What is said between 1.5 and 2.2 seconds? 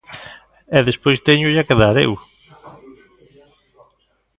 que dar eu.